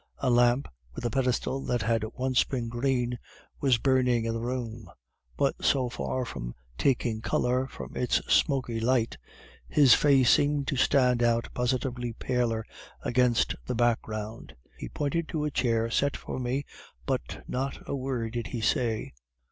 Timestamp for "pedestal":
1.11-1.61